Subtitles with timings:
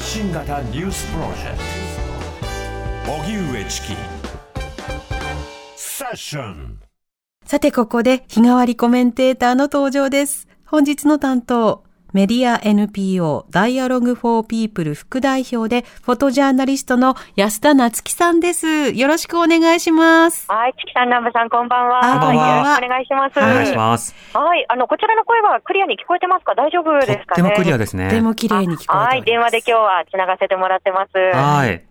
[0.00, 1.58] 新型ニュースプロジェク
[3.06, 3.12] ト。
[3.12, 3.88] 荻上チキ。
[5.76, 6.80] セッション。
[7.44, 10.48] さてここで日替わりコメンテーターの登場です。
[10.66, 18.90] 本日の担当、メディア NPO ダイアログフォーピープル副代表でフォトジャーナリストの安田夏樹さんです。
[18.90, 20.46] よろしくお願いします。
[20.50, 22.00] はい、チキさん、南部さん、こんばんは。
[22.04, 23.38] あこんばんはよろしくお願いします。
[23.38, 24.14] お願いします。
[24.34, 26.54] はい、あの、こちらの声はクリアに聞こえてますか？
[26.54, 27.24] 大丈夫ですかね？
[27.26, 28.08] とってもクリアですね。
[28.08, 29.08] とても綺麗に聞こえてます。
[29.08, 31.16] はい、電話で今日は繋がせてもらってます。
[31.16, 31.84] はい。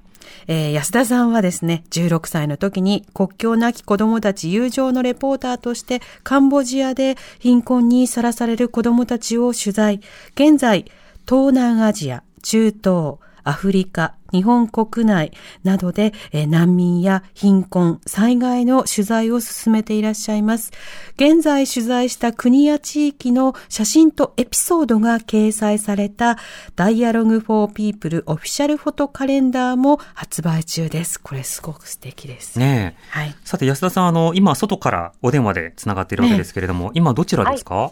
[0.51, 10.01] えー安田さんはですね、16歳の時に国境なき子供たち友情のレポーターとしてカンボジアで貧困にさらされる子供たちを取材。
[10.33, 10.85] 現在、
[11.29, 13.17] 東南アジア、中東、
[13.49, 15.31] アフリカ、日本国内
[15.63, 20.71] などで、えー難民や貧困、災害の取材を進めていらっしゃいます。
[21.15, 26.37] 現在取材した国や地域の写真とエピソードが掲載された
[26.75, 31.19] Dialogue for People オフィシャルフォトカレンダーも発売中です。
[31.19, 32.59] これすごく素敵です。
[32.59, 33.03] ねえ。
[33.09, 33.35] はい。
[33.43, 37.91] さて、安田さん、あの、今、外からお電話でつながっているわけですけれども、今、どちらですか、あ、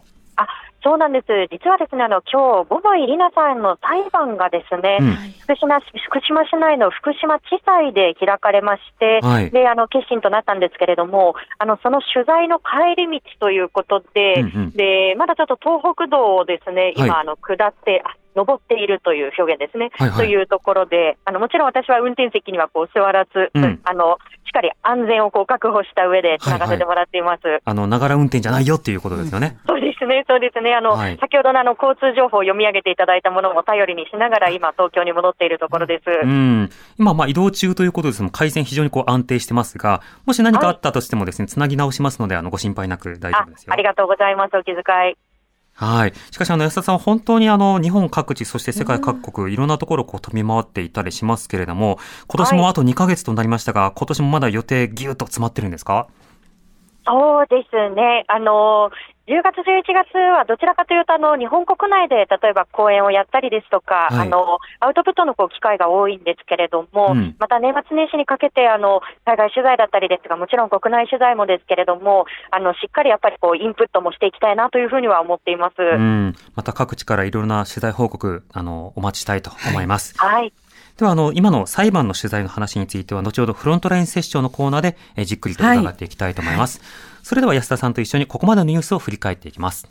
[0.87, 1.27] そうなんです。
[1.51, 5.11] 実はですね、あの、今日、五ノ井里奈さんの裁判がですね、うん。
[5.43, 9.51] 福島市、福島市内の福島地裁で開かれまして、はい。
[9.51, 14.71] で、あの、結審となったんですけれども、あの、その取材の帰り道ということで、うんうん。
[14.71, 17.21] で、まだちょっと東北道をですね、今、はい。
[17.21, 19.89] あの、下って、あ登っているという表現ですね。
[19.93, 27.41] はいはいというところで、あの、もちろん私は運転席にはこう座らず、うんあの、しっかり安全をこう確保した上で繋がせてもらっています。
[27.63, 29.57] あの、ながら運転じゃないよっていうことですよね。
[29.67, 30.73] そうですね、そうですね。
[30.73, 36.03] あの、はい先ほどのあの、交通情報を読み上げていただいたものも頼りにしながら、今、東京に戻っているところです。
[36.07, 36.69] うん。
[36.97, 43.73] 今、まあ、移動中ということですも、回線非常にこう安定してますが、もし何かあったとしてもですね、つなぎ直しますので、あの、ご心配なく大丈あ夫ですよ。
[43.73, 45.17] ありがとうございます、お気遣い。
[45.79, 46.13] はい。
[46.31, 56.07] しかし、あの、安田さんは本当にあの、日本各地、そして世界各国、いろんなところをこう飛び回っていたりしますけれども、今年もあと2ヶ月となりましたが、今年もまだ予定ぎゅっと詰まってるんですか？
[57.07, 58.25] そうですね。
[58.27, 58.91] あの、
[59.27, 75.73] 10月、11月はどちらかというと、あの、日本国内で例えば講演をやったりですとか、はいあの、アウトプットのこう機会が多いんですけれども、うんまた年末年始にかけて、あの、海外取材だったりですが、もちろん国内取材もですけれども、あの、しっかりやっぱりこう、インプットもしていきたいなというふうには思っています。
[75.79, 76.35] うん。
[76.55, 80.17] また各地からいろいろな取材報告、あの、お待ちしたいと思います。
[80.17, 80.53] はい。
[80.97, 86.81] では、あの、今の裁判の取材の話については、後ほどフロントラインセッションのコーナーで、えじっくりと伺っていきたいと思います。
[87.21, 89.87] それでは安田さんと一緒にここまでのニュースを振り返っていきます。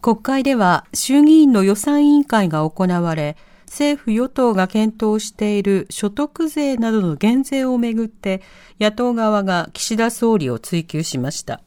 [0.00, 8.40] 国会では衆議院の予算委員会が行われ、政府与党が検討している所得税などの減税をめぐって
[8.80, 11.60] 野党側が岸田総理を追及しました。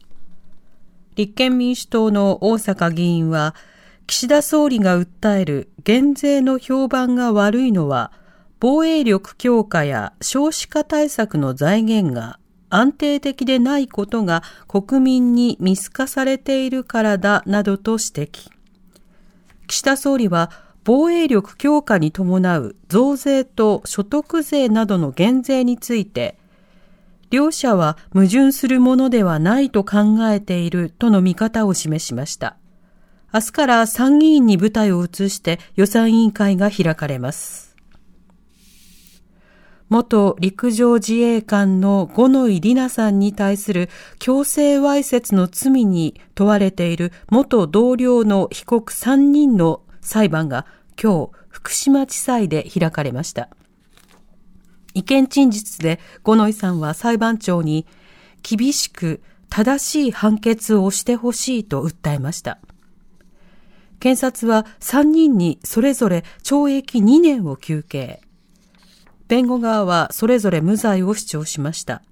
[1.14, 3.54] 立憲民主党の大阪議員は
[4.06, 8.12] 岸田総理が訴える減税の評判が悪いのは
[8.60, 12.38] 防衛力強化や少子化対策の財源が
[12.70, 18.50] 安定的でないことが国民に見透かされているからだなどと指摘。
[19.66, 20.50] 岸田総理は
[20.84, 26.38] 防衛力強化に伴う増税と所得税などの減税について、
[27.30, 32.56] 両者は矛盾するものではないと考えているとの見方を示しました。
[33.34, 37.74] 明日から参議院に舞台を移して予算委員会が開かれます。
[39.88, 50.66] 元陸上自衛官の五ノ井里奈さんに対する強制わいせつの罪に問われている元同僚の被告3人の裁判が
[51.02, 53.48] 今日福島地裁で開かれました。
[54.94, 57.86] 意見陳述で五ノ井さんは裁判長に
[58.42, 62.58] 厳しく正しい判決をしてほしいと訴えました。
[64.02, 68.20] 検察は3人にそれぞれ懲役2年を求刑。
[69.28, 72.02] 弁護側はそれぞれ無罪を主張しました。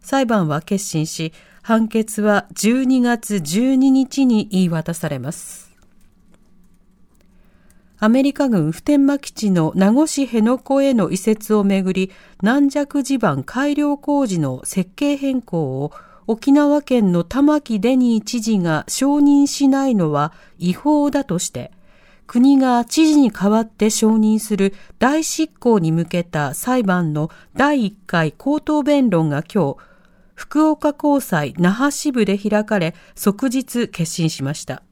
[0.00, 5.76] 裁判は決心し、判決は12月12日に言い渡されます。
[7.98, 15.92] アメリカ軍普天間基地の名護市辺野古への移設をめぐり、軟弱地盤改良工事の設計変更を
[16.28, 21.70] 沖縄県の玉城デニー知事が承認しないのは違法だとして、
[22.26, 29.76] 国が知事に代わって承認する大執行に向けた裁判の第1回口頭弁論が今日、
[30.34, 34.82] 福岡高裁那覇支部で開かれ、即日決心しました。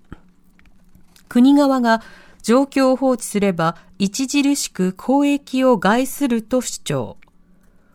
[1.29, 2.01] 国側が
[2.43, 7.17] 状況を放置すれば著しく公益を害すると主張。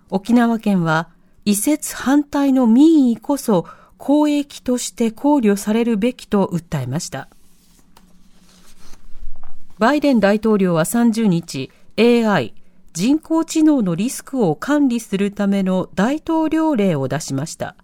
[0.09, 1.09] 沖縄県は
[1.49, 3.65] 移設反対の民意こそ
[3.97, 7.27] 公益として考慮されるべきと訴えました。
[9.79, 12.53] バイデン大統領は30日、AI、
[12.93, 17.75] 人工知能のリスクを管理するための大統領令を出しました。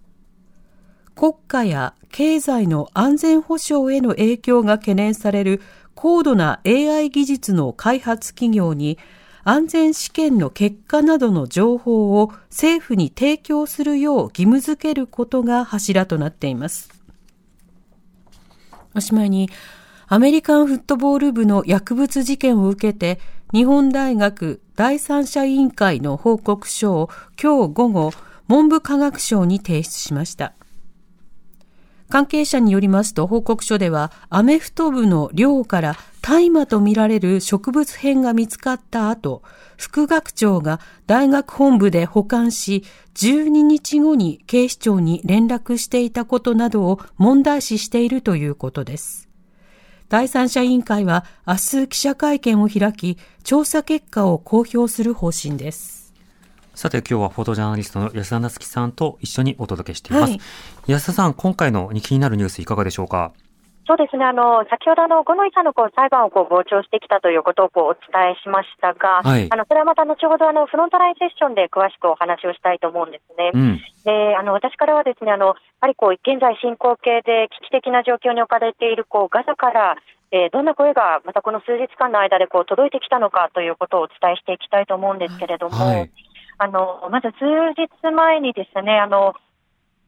[1.16, 5.60] 国家や経済の安全保障への影響が懸念される
[5.96, 9.00] 高度な AI 技術の開発企業に
[9.48, 16.90] 安全試験の結果などの情報を政府に提供するよう義務付けることが柱となっています。
[18.96, 19.52] おしまいに、
[20.08, 23.20] アメリカンフットボール部の薬物事件を受けて、
[23.54, 27.10] 日本大学第三者委員会の報告書を
[27.40, 28.12] 今日午後、
[28.48, 30.54] 文部科学省に提出しました。
[32.10, 39.44] 関係者によりますと報告書ではアメフト部の寮から大麻とみられる植物片が見つかった後、
[39.78, 42.84] 副学長が大学本部で保管し、
[43.16, 49.30] 12日後に警視庁に連絡していたことなどを問題視しているということです。
[50.10, 55.95] 第三者委員会は明日記者会見を開き、調査結果を公表する方針です。
[56.76, 60.32] さて今日はフォトジャーナリストの安田夏樹さんと一緒にお届けしています。
[60.32, 60.40] はい、
[60.88, 63.32] 安田さん、今回の気になるニュースいかがでしょうか？
[63.88, 73.52] そうですね、あの、先ほどの五ノ井さんのこう裁判をこう傍聴してきたということをこうお伝えしましたが、はい、あの、それはまた後ほどあの、フロントラインセッションで詳しくお話をしたいと思うんですね。
[73.54, 79.96] うん、で、あの、私からはですね、あの、やはりこう、現在進行形で危機的な状況に置かれているこう、ガザから、
[80.32, 86.12] えー、どんな声がまたこの数日間の間でこう届いてきたのかということをお伝えしていきたいと思うんですけれども、はい、
[86.58, 89.36] あの、まず数日前にですね、あの、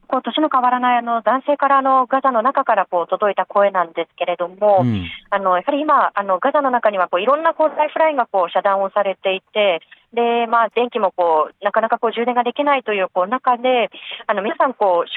[0.08, 9.80] こう年の変わらないあの男性からあのガザの中からこう届いた声なんですけれども、うん、あのやはり今、あのガザの中にはこういろんなこうライフラインがこう遮断をされていて、
[10.14, 13.90] でまあ、電気もこうなかなかこう充電ができないというこう中で、
[14.26, 15.08] あの皆さんこう、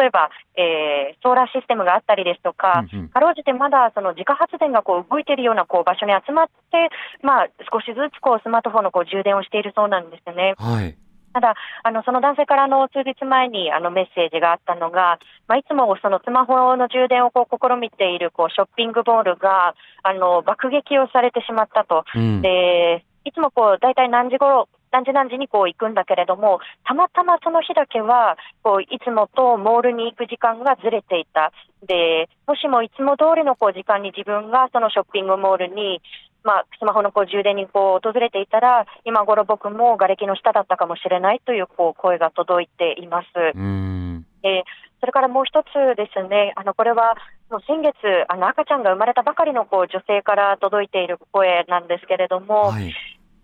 [0.00, 6.88] 例えば、えー、ソーラーシステムがあったりですとか、うんうん、かろうじてまだその自家発電がこう動いているようなこう場所に集まって、
[7.20, 10.54] まあ、少しずつこうスマートフォンのこう充電をしているそうなんですね。
[10.56, 10.96] はい
[11.32, 11.54] ただ、
[11.84, 22.04] あの、その男性からの数日前にあのメッセージがあったのが、まあ、いつもそのスマホの充電をこう試みているこうショッピングボールが、あの、爆撃をされてしまったと。
[22.16, 31.52] うん、で、いつもこう、大体何時頃、何時何時にこう行くんだけれども、たまたまその日だけは、こう、いつもとモールに行く時間がずれていた。
[31.86, 36.00] で、もしもいつも通りのこう時間に自分がそのショッピングモールに
[36.42, 43.26] まあ、スマホのこう充電にこう訪れていたら、今頃僕も瓦礫の下だったかもしれないというこう声が届いています。
[43.54, 44.62] うんえー、
[45.00, 45.66] それからもう一つ
[45.96, 47.16] ですね、あのこれは
[47.50, 47.94] もう先月、
[48.28, 52.94] あの赤ちゃんが生まれたばかりのこう女性から届いている声なんですけれども、はい、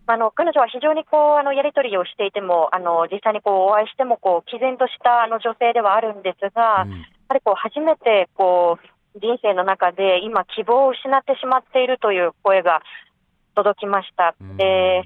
[0.06, 12.82] あの彼女は非常にこうあのやり取りをしていても、あの実際にこうお会いしてもこう毅然としたあの女性ではあるんですが、うん、やはりこう初めてこう人生の中で今、希望を失ってしまっているという声が
[13.54, 14.34] 届きました。
[14.56, 15.02] で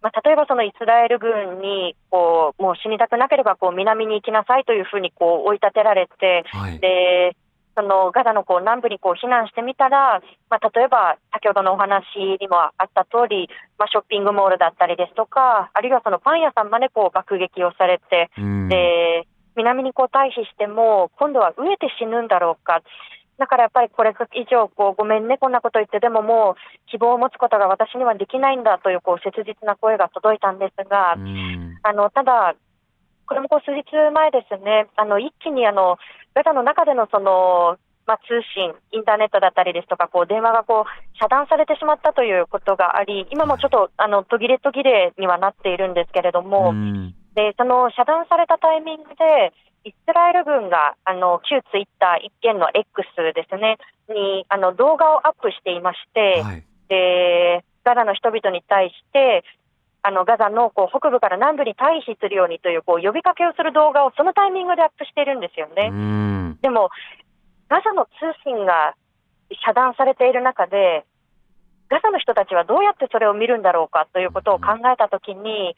[0.00, 7.36] まあ、例えばそのイスラエル軍にこうもう死にたくなければこう南に行きなさいというふうにこう追い立てられて、はい、で
[7.78, 10.18] そのガザのこう南部にこう避難してみたら、
[10.50, 12.02] まあ、例えば先ほどのお話
[12.40, 13.48] にもあった通り、
[13.78, 18.30] まあ、ショッピングモールだったりですとか、あるいはそのパン屋さんまでこう爆撃をされて、
[18.68, 22.82] で南にこう退避しても、今度は飢えて死ぬんだろうか。
[23.38, 31.14] だからやっぱりこれ以上こう、ごめんね、こんなこと言って、でももう希望を持つことが私にはできないんだというこう切実な声が届いたんですが、
[31.82, 32.54] あのただ、
[33.28, 35.98] これもこう数日前ですね、あの一気にあの
[36.34, 46.72] ガザの中でのその、まあ、通信、インターネットだったりですとか、こう電話がこう遮断されてしまったということがあり、今もちょっとあの途切れ途切れにはなっているんですけれども、
[47.36, 49.52] でその遮断されたタイミングで、
[49.84, 53.76] イスラエル軍があの旧ツイッター一件の X ですね、
[54.08, 59.44] にあの動画をアップしていまして、はい、でガザの人々に対して、
[60.02, 65.90] あのガザのこう北部から南部に退避するようにというこう呼びかけをする動画をそのタイミングでアップしているんですよね。
[66.62, 66.90] でも、
[67.68, 68.10] ガザの通
[68.44, 68.94] 信が
[69.64, 71.04] 遮断されている中で、
[71.88, 75.76] ガザの人たちはどうやってそれを見るんだろうかということを考えたときに、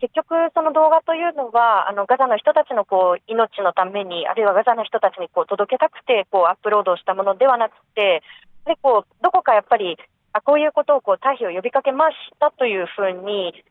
[0.00, 8.22] 結局、その動画というのは、あのガザの人たちのこう命のために、あるいはガザの人たちにこう届けたくてこうアップロードしたものではなくて、
[8.66, 9.96] でこうどこかやっぱり、
[10.32, 13.64] あこういうことをこう退避を呼びかけましたというふうに、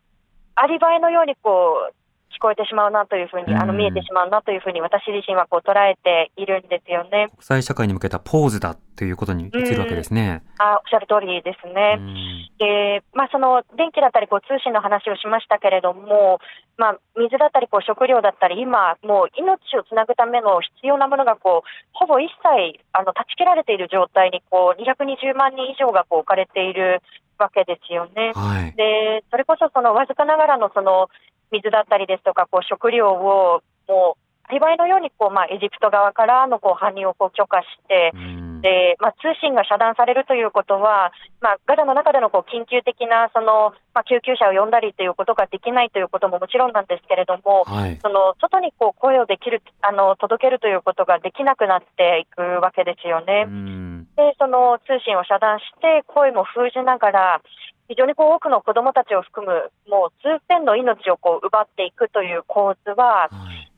[0.56, 2.01] アリバイのようにこう
[2.32, 7.28] 聞こえてしまうなというふうに、あの見えてしまうなというふうに、私自身はこう捉えているんですよね。
[7.32, 10.44] 国際社会に向けたポーズだということに移るわけですね。
[10.60, 12.00] あおっしゃる通りですね。
[12.58, 16.40] で、まあ、その電気だったりこう通信の話をしましたけれども、
[16.78, 27.02] まあ、水だったりこう食料だったり、今、もう命をつなぐための必要なものがこうほぼ一切あの断ち切られている状態にこう220万人以上がこう置かれている
[27.42, 28.32] わけですよね。
[28.36, 31.10] はい、で、それこそそのわずかながらのその
[31.52, 38.12] 水だったりですとか、こう食料をもうアリバイのようにこう、まあ、エジプト側からのこう搬入をこう許可して、
[38.62, 53.48] でまあ、通信が遮断されるということは、まあ、ガザの中でのこう緊急的なその、まあ、救急車を呼んだりということができないということももちろんなんですけれども、はい、その外にこう声をできるあの届けるということができなくなっていくわけですよね。
[54.16, 57.42] でその通信を遮断して、声も封じながら、
[57.88, 60.40] 非常にこう多くの子どもたちを含む、もう数
[60.76, 63.72] 千の命をこう奪っていくという構図は、はい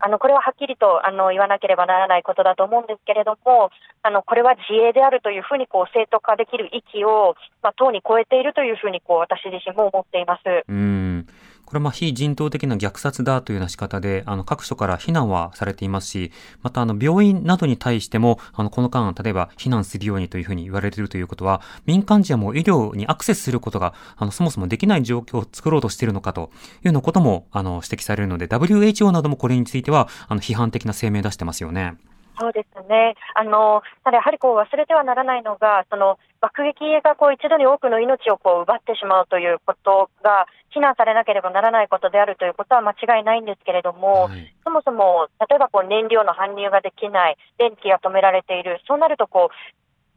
[0.00, 3.70] あのこれははっきりとあの言わなければならないことだと思うんですけれども、
[4.02, 10.42] あのこれは自衛であるというふうにこう正当化できる域を、まあ、党に超えているというふうにこう私自身も思っています。
[10.68, 11.26] うん
[11.68, 16.32] これはま非人道的な虐殺だというような仕方で、あの各所から非難はされていますし、
[16.62, 26.52] またあの病院などに対しても、あのこの間、例えば避難するようにというふうに言われているということは、民間人はもう医療にアクセスすることが、あのそもそもできない状況を作ろうとしているのかというよ
[26.84, 31.98] うなことも、あの指摘されるので、WHO などもこれについては、あの批判的な声明出してますよね。
[32.38, 33.14] そうですね。
[33.34, 49.50] あの、ただやはりこう忘れてはならないのが、その爆撃がこう一度に多くの命をこう奪ってしまうということが非難されなければならないことであるということは間違いないんですけれども、はい、そもそも例えばこう燃料の搬入ができない、電気が止められている、そうなるとこ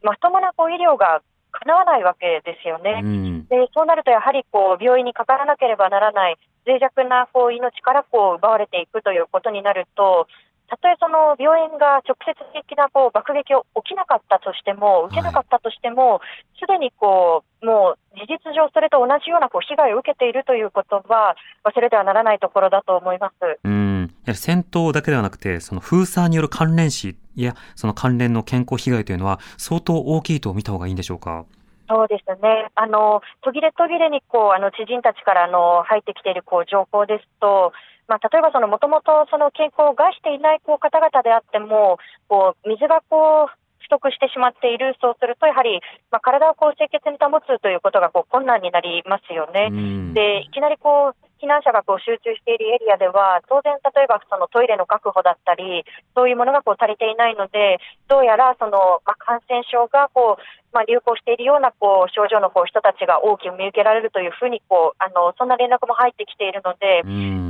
[0.02, 3.00] うまともなこう医療が叶わないわけですよね。
[3.02, 6.36] うん、でそうなるとやはりこう病院にかからなければならない
[6.66, 10.26] 脆弱なこう命からこう奪われていくということになると、
[10.68, 16.20] たとえその病院が直接的なこう爆撃を起きなかったとしても、受けなかったとしても、
[16.58, 31.44] す、で、にこうもう事実上、それと同じようなこう被害を受けているということは、忘れてはならないところだと思いますうんや戦闘だけではなくて、その封鎖による関連死や、その関連の健康被害というのは、相当大きいと見た方がいいんでしょうか？
[31.88, 32.70] そうですね。
[32.74, 37.72] あの、途切れ途切れに、こう、あの、知人たちから、あの、入ってきている、こう、情報ですと、
[38.08, 45.80] まあ、例えばそのもともとその健康を害していないこう方々であっても、こう水がこう不足してしまっている、そうすると、やはり、
[46.10, 49.70] まあ、体をこう清潔に保つということがこう困難になりますよね。
[50.14, 55.84] でいきなりこう避難者がこう集中しているエリアでは、当然、例えばそのトイレの確保だったり、
[56.14, 67.02] そういうものがこう足りていないので、どうやらその、まあ、感染症がこう、まあ、流行しているようなこう症状のこう人たちが大きく見受けられるというふうにこうあの、そんな連絡も入ってきているので、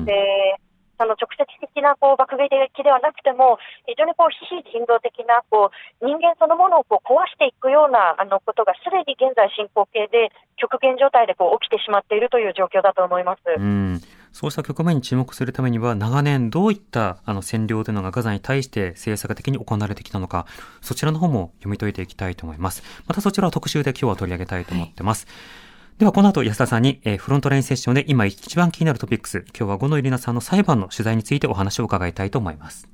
[0.09, 0.57] で
[0.99, 2.49] その直接的なこう爆撃
[2.83, 5.71] ではなくても、非常にこう非人道的なこ
[6.01, 13.43] う人間そのものをこう壊していくようなあのことがすでに現在進行形で極限状態でこう起きてしまっているという状況だと思います。
[13.57, 14.01] うん
[14.33, 20.47] そうした局面に注目するためには、長年どういったあの占領というのがガザに対して政策的に行われてきたのか、
[20.81, 22.83] そちらの方も読み解いていきたいと思います。
[23.07, 25.27] またそちらは特集で今日は取り上げたいと思ってます。
[25.27, 25.33] は
[25.69, 32.89] いではこの後安田さんに、えー、フロントラインセッションで今一番気になるトピックス今日は五野入里奈さんの裁判の取材についてお話を伺いたいと思います。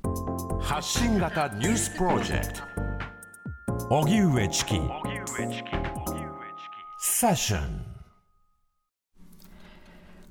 [0.61, 3.95] 発信型ニュースプロジェクト。
[3.95, 4.75] 荻上チキ。
[7.01, 7.85] セッション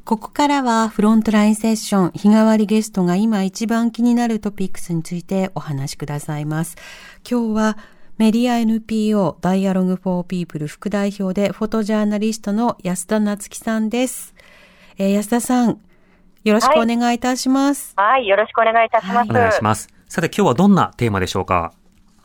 [0.04, 6.76] ここからはフロントラインセッション日替わりゲストが今一番気になるトピックスについてお話しくださいます。
[7.28, 7.78] 今日は
[8.18, 14.34] メディア NPO ダイアログフォーピープル副代表でフォトジャーナリストの安田夏樹さんです。
[14.98, 15.80] えー、安田さん、
[16.42, 17.92] よろしくお願いいたします。
[17.96, 19.30] はい、はい、よろしくお願いいたします。
[19.30, 19.88] お願いします。
[20.08, 21.72] さて今日はどんなテーマでしょうか？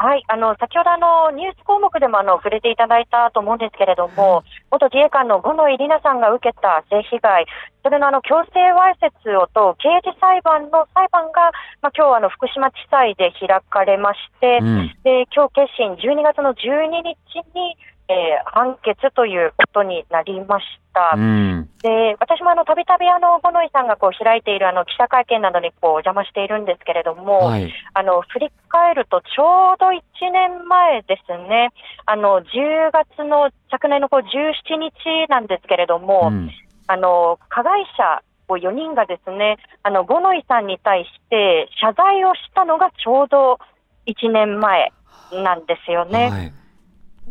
[0.04, 7.46] はい、あの、先ほどあの、ニュース項目でもあの、触れていただいたと思うんですけれども、元自衛官の五野入里奈さんが受けた性被害、
[7.84, 17.16] それのあの、強制わいせつを問う刑事裁判の裁判が、まあ、今日あの、福島地裁で開かれまして、うん、で、今日決心12月の12日
[17.56, 17.78] に、
[18.10, 21.16] えー、判決ということになりました。
[21.16, 30.00] うん、で私もあのたびたびあの五ノ井さんがこう開いているあの記者会見などにこうお邪魔しているんですけれども、はい、あの振り返るとちょうど1
[30.32, 31.72] 年前ですね、
[32.06, 36.52] あの10月の昨年のこう17日なんですけれども、うん、
[36.88, 43.60] あの加害者4人がですね、あの五ノ井さんに対して謝罪をしたのがちょうど
[44.06, 44.92] 1年前
[45.32, 46.30] なんですよね。
[46.30, 46.54] はい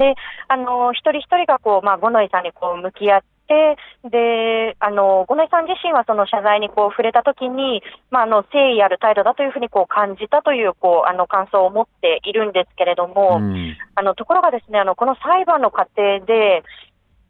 [0.02, 0.16] で、
[0.48, 3.76] あの、一人一人がこう、まあ、五ノ井さんにこう向き合って、て、
[4.08, 16.62] で、あの、五内さん自身はその謝罪にこう触れたときに、まあ、あの、誠意ある態度だというふうにこう感じたという、こう、あの、感想を持っているんですけれども、うん、あの、ところがですね、あの、この裁判の過程で、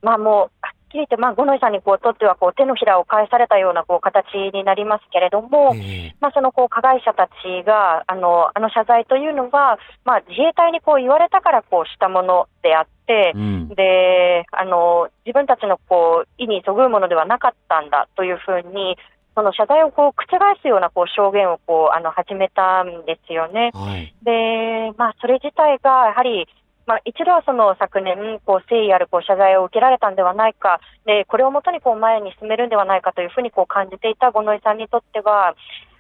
[0.02, 18.96] まあもう、きり言って、まあ、五ノ井さんにこうとってはこう手のひらを返されたようなこう形になりますけれども、えー、まあ、そのこう加害者たちがあのあの謝罪というのは、まあ、自衛隊にこう言われたからこうしたものであって、うん、であの自分たちのこう意にそぐうものではなかったんだというふうに、
[19.34, 23.70] その謝罪をこう覆すようなこう証言をこうあの始めたんですよね。
[23.72, 26.46] はい、で、まあ、それ自体がやはり
[26.86, 35.54] まあ、一度はその昨年、こう誠意あるこう謝罪を受けられたんではないか、でこれをもとにこう前に進めるんではないかというふうにこう感じていた五ノ井さんにとっては、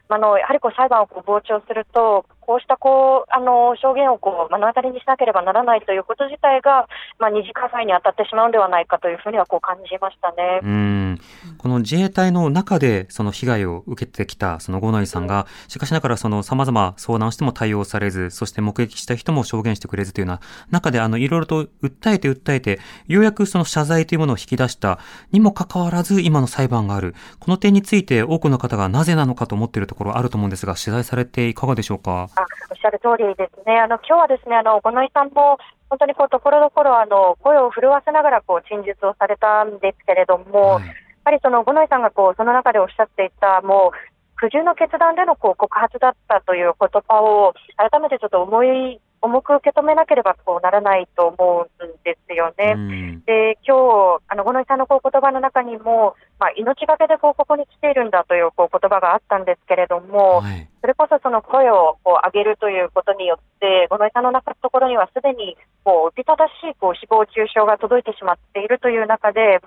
[0.08, 6.86] あのやはりこう裁判をこう傍聴すると、こうしたこうあの証言をこう目の当たりにしなければならないということ自体が、
[7.18, 11.20] まあ、二次加害に当たってしまうんではないかというふうにはこう感じましたねうん
[11.58, 24.98] この自衛隊の中でその被害を受けてきたその五ノ井さんが、しかしながらその様々相談しても対応されず、そして目撃した人も証言してくれずというような中で、あの、いろいろと訴えて訴えて、ようやくその謝罪というものを引き出した
[25.30, 27.14] にもかかわらず、今の裁判がある。
[27.38, 32.28] この点について多くの方がなぜなのかと思っているところあると思うんですが、取材されていかがでしょうか？
[32.36, 33.78] あおっしゃる通りですね。
[33.78, 35.58] あの、今日はですね、あの、五ノ井さんも、
[35.90, 44.12] 本当にこう、ところどころ、あの、声を震わせながら、こう、陳述をされたんですけれども、はい、やはりその、五ノ井さんが、こう、その中でおっしゃっていた、もう、
[44.42, 52.74] 苦渋の決断でのこう告発だったという言葉を改めてちょっと思い重く受け止めなければこうならないと思うんですよね。
[52.76, 69.60] うん、で、今日、あの、五ノ井さんのこう言葉の中にも、まあ、命がけでこうここに来ているんだというこう言葉があったんですけれども、はい、それこそその声をこう上げるということによって、五ノ井さんの中のところにはすでにこう、おびただしいこう誹謗中傷が届いてしまっているという中で、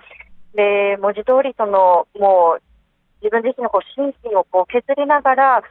[0.54, 2.62] で、文字通りその、もう、
[3.22, 5.62] 自分自身のこう心身をこう削りながら、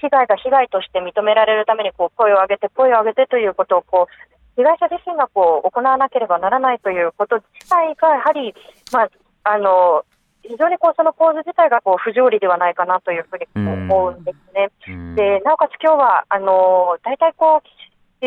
[0.00, 8.54] 被害が被害として認められるためにこう声を上げて、声を上げてということをこう被害者自身がこう行わなければならないということ自体が、やはり、
[8.92, 9.10] まあ、
[9.44, 10.04] あの
[10.42, 14.70] 非常にこうその構図自体がこう不条理ではないかなというふうに思うんですね。
[15.14, 17.68] でなおかつ今日はあの大体こう、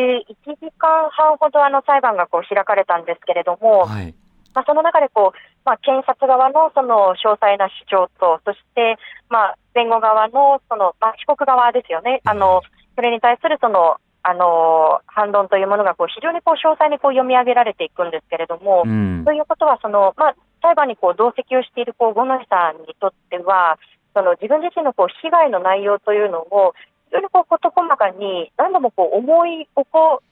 [0.00, 4.14] ー、1時間半ほどあの裁判がこう開かれたんですけれども、はい、
[4.54, 12.62] まあ、その中でこう、まあ、検察側のその詳細な主張と、そして、まあ、弁護側のその、まあ、被告側ですよね、あの
[12.94, 23.78] それに対するそのあの反論というものがこう非常にこう詳細にこう読み上げられていくんですけれども、うん、ということはその、まあ、裁判にこう同席をしているこう五ノ井さんにとっては、
[24.14, 26.74] その自分自身のこう被害の内容というのを、
[27.10, 30.22] 非常にこう事細かに何度もこう思い起こ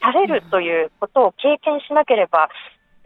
[0.00, 2.50] されるということを経験しなければ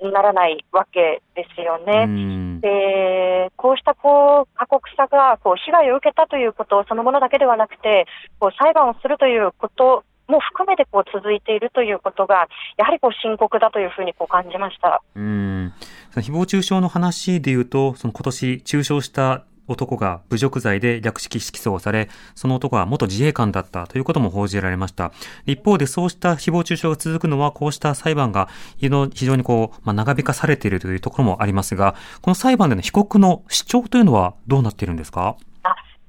[0.02, 2.60] ならないわけですよね。
[2.60, 8.06] で、こうしたこう過酷さがこう被害を受けたということそのものだけではなくて、
[8.38, 15.02] こう裁判をするということも含めてこう続いているということが、やはりこう深刻だというふうにこう感じました。
[15.14, 15.72] うん。
[16.14, 25.12] 誹謗中傷の話で言うと、その今年中傷した男が侮辱罪で略式起訴をされ、その男は元自衛官だったということも報じられました。
[25.46, 35.36] 一方でそうした誹謗中傷が続くのは、こうした裁判が非常にこう、まあ、長引かされているというところもありますが、この裁判での被告の主張というのはどうなっているんですか？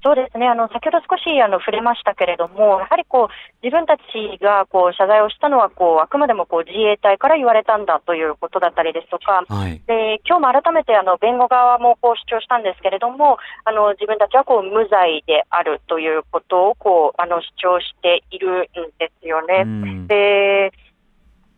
[0.02, 4.02] そうですね、あの先ほど少しあの触れましたけれども、やはりこう自分たち
[4.42, 19.64] がこう謝罪をしたのはこう、あくまでもこう自衛隊から言われたんだということだったりですとか、はい、で今日も改めてあの弁護側もこう主張したんですけれども、あの自分たちはこう無罪であるということをこうあの主張しているんですよね。
[20.08, 20.72] で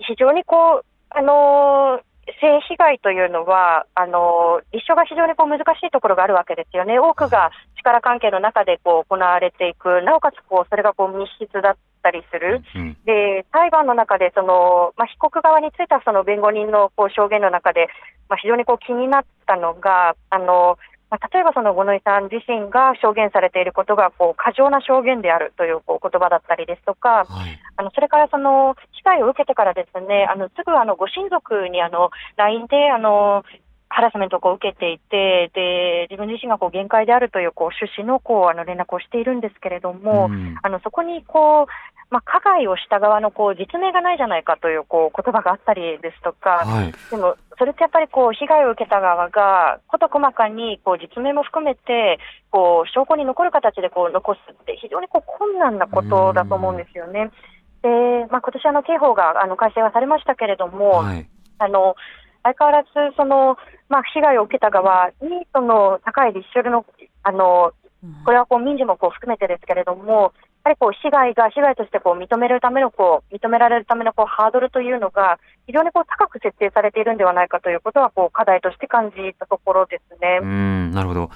[0.00, 2.00] 非常にこうあの
[2.40, 17.88] 性被害というのは、あの立証が非常にこう難しいところがあるわけですよね、多くが力関係の中でこう行われていく、なおかつこうそれがこう密室だったりする、うん、で裁判の中でその、まあ、被告側についてはその弁護人のこう証言の中で、
[18.28, 20.78] まあ、非常にこう気になったのが、あの
[21.10, 33.44] まあ、例えばその五ノ井さん自身が証言されていることがこう過剰な証言であるというこう言葉だったりですとか、はい、あのそれからその被害を受けてからですねあのすぐあのご親族にあの LINE であの
[33.94, 57.32] ハラスメントを受けていて、で自分自身がこう限界であるというこう趣旨のこうあの連絡をしているんですけれども、うん、あのそこにこうまあ、加害をした側のこう実名がないじゃないかというこう言葉があったりですとか、はい、でもそれってやっぱりこう被害を受けた側が事細かにこう実名も含めてこう証拠に残る形でこう残すって非常にこう困難なことだと思うんですよね。
[57.82, 57.88] で、
[58.30, 61.26] まあ、今年あの刑法があの改正はされましたけれども、はい、
[61.58, 61.96] あの
[62.44, 63.56] 相変わらずその、
[63.88, 66.84] まあ、被害を受けた側にその高い立証の
[67.24, 67.72] あの
[68.24, 80.40] これはこう民事もこう含めてですけれども、やはりこう被害が被害としてこう認めるためのこう認められるためのこうハードルというのが非常にこう高く設定されているんではないかということはこう課題として感じたところですね。
[80.42, 81.30] うんなるほど。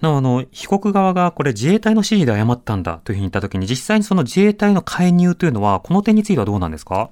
[0.00, 7.10] なお、あの、被告側がこれ自衛隊の指示で誤ったんだというふうに言ったときに、実際にその自衛隊の介入というのは、この点についてはどうなんですか？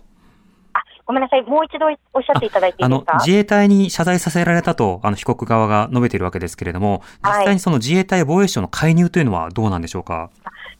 [1.06, 3.12] ごめんなさい、もう一度おっしゃっていただいていいですか？
[3.12, 10.30] あの、自衛隊に謝罪させられたと、あの、被告側が述べているわけですけれども、実際にその自衛隊防衛省の介入というのはどうなんでしょうか、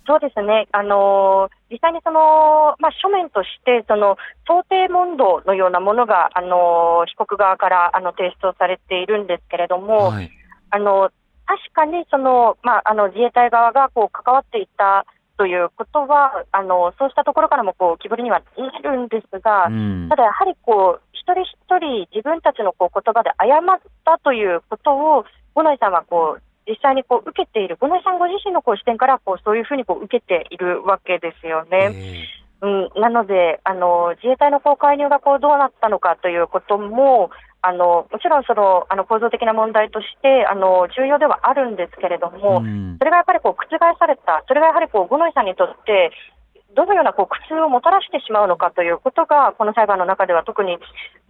[0.07, 0.69] そうですね。
[0.73, 10.31] あの実際にその、まあ、書面として、その、想定問答のようなものが、あの被告側から、あの、提出をされているんですけれども、はい、
[10.71, 11.11] あの、
[11.47, 15.05] 確かにその、まあ、あの、自衛隊側が、こう、関わっていた
[15.37, 32.29] ということは、あのそうしたところからもこう木彫りにはなるんですが、うん、ただやはりこう一人一人自分たちのこう言葉で誤ったということを、五内さんはこう実際にこう受けている、五内さんご自身のこう視点からこうそういうふうにこう受けているわけですよね。
[32.63, 37.31] うん、なので、あの自衛隊のこう介入がこうどうなったのかということも、
[37.67, 46.13] あのもちろんそのあの構造的な問題としてあの重要ではあるんですけれども、うん、それがやっぱりこう覆された、それがやはりこう五ノ井さんにとって
[46.75, 50.79] どのようなこう苦痛をもたらしてしまうのかということが、この裁判の中では特に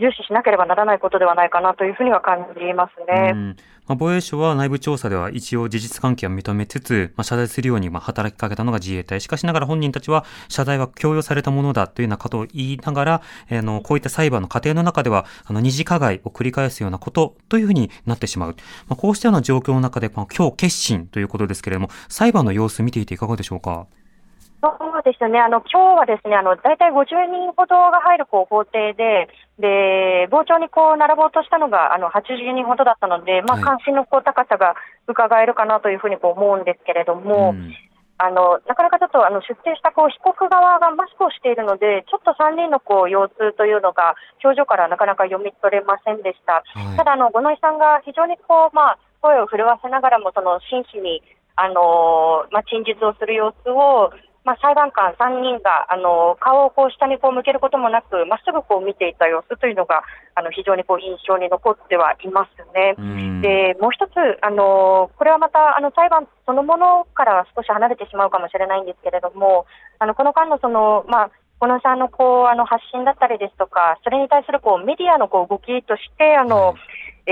[0.01, 3.55] 重視しなければならないことではないかなというふうには感じますね。
[3.87, 9.21] まあ、防衛省は内部調査では一応事実関係を認めつつ、まあ、謝罪するようにまあ働きかけたのが自衛隊。
[9.21, 18.57] しかしながら本人たちは謝罪は強要されたものだというようなことを言いながら、あの、こういった裁判の過程の中では、あの、二次加害を繰り返すようなことというふうになってしまう。
[18.89, 23.87] まあ、こうしたような状況の中で、まあ、今日決心ということですけれども、裁判の様子見ていていかがでしょうか？
[24.65, 29.29] そうですね、あの今日はですね、あの大体50人ほどが入るこう法廷で、
[29.61, 34.73] で傍聴にこう並ぼうとしたのがあの80人ほどだったので、まあ、関心のこう高さが
[35.05, 37.77] 伺えるかなというふうにこう思うんですけれども、うん、
[38.17, 46.65] あのなかなかちょっとあの出廷したこう被告側がマスクをしているので、ちょっと3人のこう腰痛というのが、表情からなかなか読み取れませんでした。
[46.73, 51.21] はい、ただあの、五ノ井さんが非常にこう、まあ、声を震わせながらも、その真摯に
[51.57, 54.11] あのまあ、陳述をする様子を、
[54.45, 60.05] まあ、裁判官3人があの顔をこう下にこう向けることもなく、まっすぐこう見ていた様子というのが
[60.35, 62.95] あの非常にこう印象に残ってはいますね。
[63.41, 64.13] でもう一つ
[64.45, 69.65] あの、これはまたあの裁判そのものからは少し離れてしまうかもしれないんですけれども、
[69.99, 71.31] あのこの間のその、まあ、
[71.61, 76.77] 小野さんのこうあの発信だったりですとか、それに対するこうメディアのこう動きとして、あの、はい、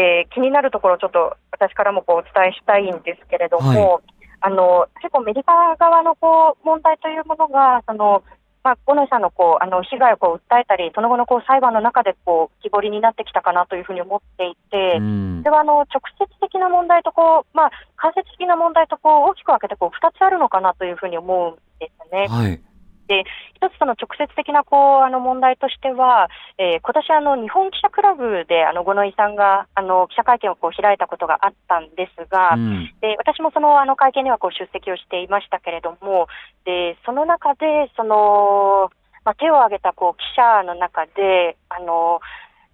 [0.00, 4.11] えー、気になるところ、ちょっと私からもこうお伝えしたいんですけれども、はい
[4.42, 8.22] あの結構メディカ側のこう問題というものが、その
[8.64, 15.00] まあ、五ノ井さんのこうあの被害をこう訴えたり、その後のこう裁判の中でこう浮き彫りになってきたかなというふうに思っていて、
[15.42, 15.86] それはあの直
[16.18, 22.28] 接的な問題とこう、まあ、間接的な問題とこう大きく分けてこう2つあるのかなというふうに思うんですね。
[22.28, 22.60] はい
[23.08, 36.28] で、一つその直接的なこうあの問題としては、えー、今年あの日本記者クラブであの五ノ井さんがあの記者会見をこう開いたことがあったんですが、うん、で私もそのあの会見にはこう出席をしていましたけれども、
[36.64, 38.90] でその中でその
[39.24, 42.20] まあ、手を挙げたこう記者の中で、あの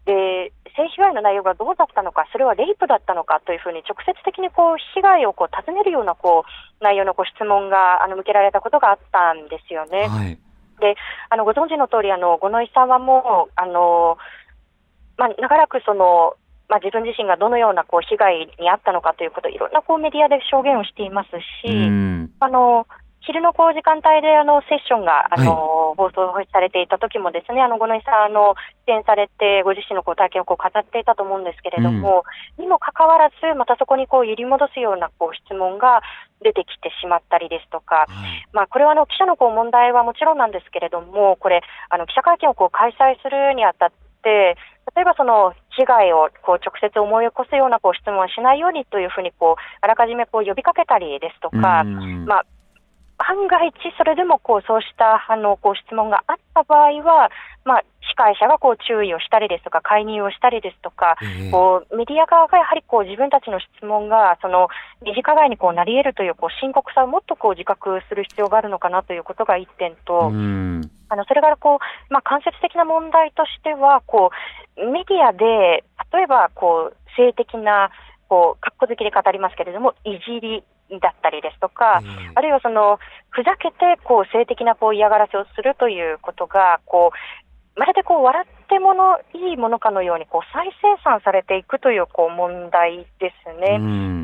[0.06, 10.06] で性被害の内容がどうだったのか、それはレイプだったのかというふうに、直接的にこう被害をこう尋ねるようなこう内容のこう質問があの向けられたことがあったんですよね。
[10.06, 10.38] はい、
[10.80, 10.94] で
[11.28, 14.16] あのご存知の通り、あの五ノ井さんはもう、あの
[15.16, 16.34] まあ、長らくその、
[16.68, 21.30] まあ、自分自身がどのようなこう被害に遭ったのかということ、いろんなこうメディアで証言をしています
[21.66, 21.68] し、
[22.40, 22.86] あの
[23.28, 28.56] 昼のこう時間帯であのセッションがあの、はい、放送されていた時もですね、あの五ノ井さんあの
[28.88, 32.24] 出演されてご自身のこう体験をこう語っていたと思うんですけれども、
[32.56, 36.00] うん、にもかかわらずまたそこにこう揺り戻すようなこう質問が
[36.40, 41.60] 出てきてしまったりですとか、はい、まあこれはあの記者のこう問題はもちろんなんですけれども、これ
[41.92, 43.90] あの記者会見をこう開催するにあたっ
[44.24, 44.56] て
[44.96, 52.46] 例えばその被害をこう直接思い起こすようなこう質問はしないようにというふうにこうあらかじめこう呼びかけたりですとか、まあ
[53.18, 57.30] 万が一、それでもこうそうしたあのこう質問があった場合は、
[57.64, 64.68] まあ、司会者がこう注意をしたりですとか、介入をしたりですとか、えー、こうメディア側がやはりこう自分たちの質問がその
[65.02, 70.30] 二次加害にこうなり得るというこう深刻さをもっとこう自覚する必要があるのかなということが1点と、
[71.10, 74.30] あのそれからこう、まあ、間接的な問題としてはこ
[74.76, 77.90] う、メディアで例えばこう性的な
[78.28, 80.62] こう、かっこ好きで語りますけれども、いじり
[81.00, 82.02] だったりですとか、
[82.34, 82.98] あるいはその
[83.30, 93.78] ふざけてこう性的なこう嫌がらせをするということがこうまるでこう笑ってものいいものかのようにこう再生産されていくというこう問題ですね。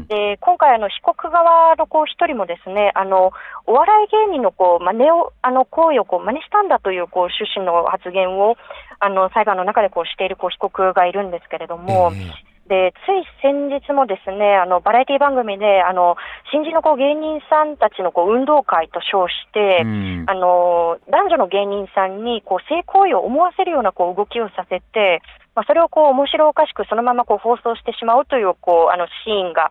[0.09, 3.33] で今回あの被告側のこう一人もですねあの
[3.67, 8.57] お笑い芸人のこう真似をあの行為をこう真似したんだというこう趣旨の発言を
[8.99, 12.11] あの裁判の中でこうしているこう被告がいるんですけれども。
[12.13, 16.17] えーで、つい先日もですね、あの、バラエティ番組で、あの、
[16.51, 25.21] 新人のこう芸人さんたちのこう運動会と称して、うん、あの、男女の芸人さんにこう性行為を思わせるようなこう動きをさせて、
[25.55, 29.71] まあ、それをこう面白おかしくそのままこう放送してしまうというこう、あの、シーンが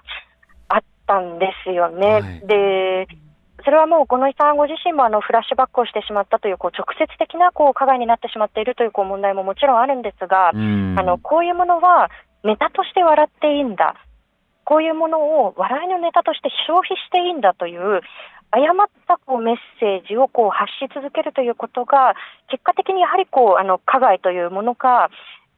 [0.70, 2.08] あったんですよね。
[2.08, 3.08] はい、で、
[3.66, 12.10] それはもう五ノ井さんご自身もあのフラッシュバックをしてしまったというこう直接的なこう加害になってしまっているというこう問題ももちろんあるんですが、あのこういうものは
[12.44, 13.96] ネタとして笑っていいんだ。
[14.66, 18.02] こういうものを笑いのネタとして消費していいんだという
[18.52, 22.16] 誤ったこうメッセージをこう発し続けるということが
[22.50, 25.10] 結果的にやはりこうあの加害というものが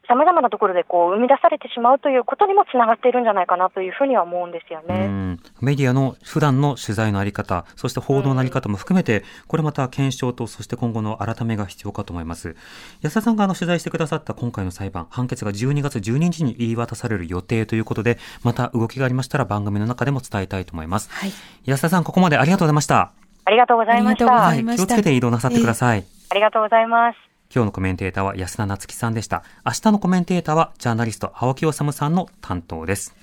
[0.08, 5.38] さまざまなところでこう生み出されてしまうということにもつながっているんじゃないかなというふうには思うんですよね。
[5.62, 12.56] メディアの普段の取材のあり方、そして報道のあり方も含めて、これまた検証と、そして今後の改めが必要かと思います。
[13.02, 21.10] 安田さんがあの取材してくださった今回の裁判、判決が12月12日に言い渡される予定ということで、また動きがありましたら番組の中でも伝えたいと思います。
[21.12, 21.32] はい、
[21.66, 23.12] 安田さん、ここまでありがとうございました。
[23.46, 24.26] ありがとうございました。
[24.26, 26.00] はい、気をつけて移動なさってください。
[26.00, 27.35] えー、ありがとうございます。
[27.54, 29.44] 今日のコメンテーターは安田夏樹さんでした。
[29.66, 33.16] 明日のコメンテーターはジャーナリスト青木治さんの担当です。